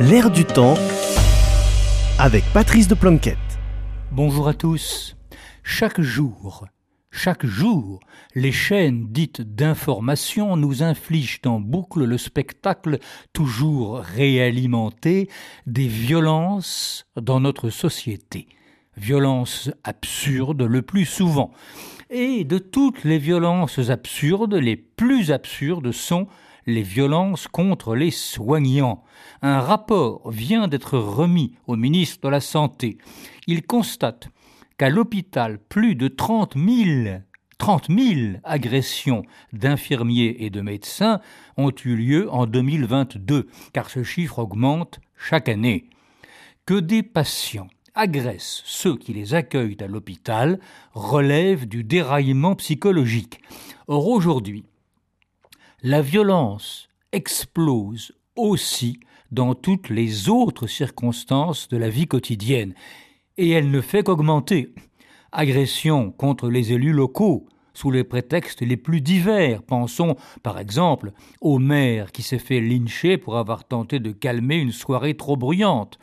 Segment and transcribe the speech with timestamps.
[0.00, 0.74] L'air du temps
[2.18, 3.38] avec Patrice de Planquette.
[4.10, 5.16] Bonjour à tous.
[5.62, 6.66] Chaque jour,
[7.12, 8.00] chaque jour,
[8.34, 12.98] les chaînes dites d'information nous infligent en boucle le spectacle
[13.32, 15.30] toujours réalimenté
[15.68, 18.48] des violences dans notre société.
[18.96, 21.52] Violences absurdes le plus souvent.
[22.10, 26.26] Et de toutes les violences absurdes, les plus absurdes sont
[26.66, 29.02] les violences contre les soignants.
[29.42, 32.98] Un rapport vient d'être remis au ministre de la Santé.
[33.46, 34.28] Il constate
[34.78, 37.18] qu'à l'hôpital, plus de 30 000,
[37.58, 39.22] 30 000 agressions
[39.52, 41.20] d'infirmiers et de médecins
[41.56, 45.88] ont eu lieu en 2022, car ce chiffre augmente chaque année.
[46.66, 50.58] Que des patients agressent ceux qui les accueillent à l'hôpital
[50.92, 53.40] relève du déraillement psychologique.
[53.86, 54.64] Or aujourd'hui,
[55.86, 62.72] la violence explose aussi dans toutes les autres circonstances de la vie quotidienne,
[63.36, 64.72] et elle ne fait qu'augmenter.
[65.30, 69.62] Agressions contre les élus locaux, sous les prétextes les plus divers.
[69.62, 74.72] Pensons, par exemple, au maire qui s'est fait lyncher pour avoir tenté de calmer une
[74.72, 75.98] soirée trop bruyante.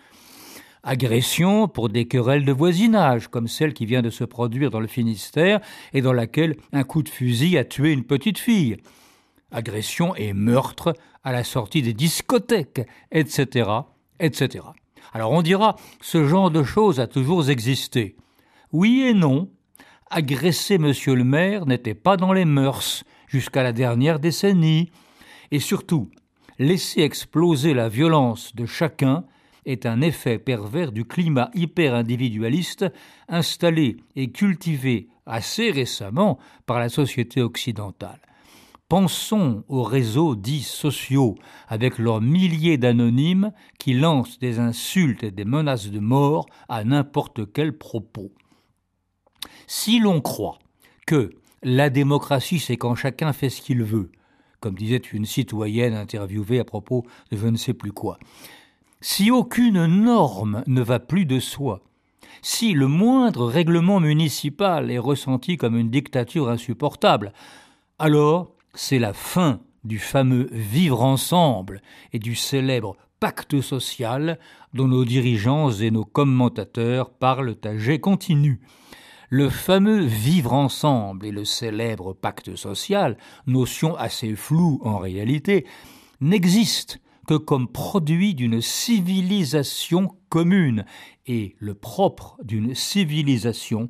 [0.83, 4.85] Agression pour des querelles de voisinage, comme celle qui vient de se produire dans le
[4.85, 5.59] Finistère
[5.91, 8.77] et dans laquelle un coup de fusil a tué une petite fille.
[9.51, 13.69] Agression et meurtre à la sortie des discothèques, etc.,
[14.19, 14.65] etc.
[15.13, 18.15] Alors on dira, ce genre de choses a toujours existé.
[18.71, 19.49] Oui et non.
[20.09, 24.91] Agresser monsieur le maire n'était pas dans les mœurs jusqu'à la dernière décennie.
[25.51, 26.09] Et surtout,
[26.59, 29.25] laisser exploser la violence de chacun
[29.65, 32.85] est un effet pervers du climat hyper-individualiste
[33.27, 38.19] installé et cultivé assez récemment par la société occidentale.
[38.91, 41.35] Pensons aux réseaux dits sociaux,
[41.69, 47.53] avec leurs milliers d'anonymes qui lancent des insultes et des menaces de mort à n'importe
[47.53, 48.33] quel propos.
[49.65, 50.59] Si l'on croit
[51.07, 51.29] que
[51.63, 54.11] la démocratie, c'est quand chacun fait ce qu'il veut,
[54.59, 58.19] comme disait une citoyenne interviewée à propos de je ne sais plus quoi,
[58.99, 61.79] si aucune norme ne va plus de soi,
[62.41, 67.31] si le moindre règlement municipal est ressenti comme une dictature insupportable,
[67.97, 71.81] alors c'est la fin du fameux vivre ensemble
[72.13, 74.39] et du célèbre pacte social
[74.73, 78.61] dont nos dirigeants et nos commentateurs parlent à jet continu.
[79.29, 83.17] Le fameux vivre ensemble et le célèbre pacte social,
[83.47, 85.65] notion assez floue en réalité,
[86.19, 90.85] n'existent que comme produit d'une civilisation commune,
[91.27, 93.89] et le propre d'une civilisation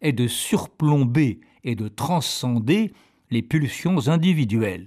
[0.00, 2.92] est de surplomber et de transcender
[3.30, 4.86] les pulsions individuelles.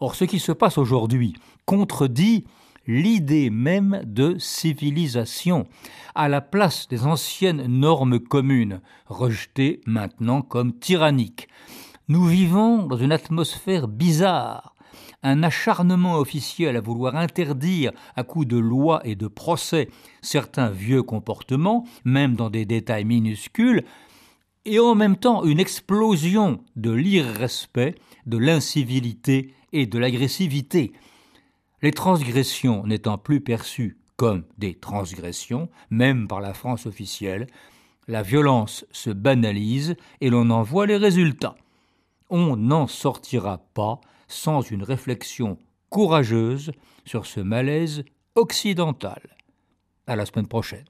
[0.00, 1.34] Or, ce qui se passe aujourd'hui
[1.66, 2.44] contredit
[2.86, 5.66] l'idée même de civilisation,
[6.14, 11.48] à la place des anciennes normes communes, rejetées maintenant comme tyranniques.
[12.08, 14.74] Nous vivons dans une atmosphère bizarre,
[15.22, 19.88] un acharnement officiel à vouloir interdire à coups de lois et de procès
[20.20, 23.84] certains vieux comportements, même dans des détails minuscules,
[24.64, 27.94] et en même temps une explosion de l'irrespect,
[28.26, 30.92] de l'incivilité et de l'agressivité.
[31.82, 37.46] Les transgressions n'étant plus perçues comme des transgressions, même par la France officielle,
[38.06, 41.56] la violence se banalise et l'on en voit les résultats.
[42.30, 45.58] On n'en sortira pas sans une réflexion
[45.90, 46.72] courageuse
[47.04, 48.04] sur ce malaise
[48.34, 49.22] occidental.
[50.06, 50.84] À la semaine prochaine.